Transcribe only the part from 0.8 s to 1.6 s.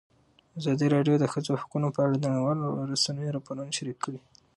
راډیو د د ښځو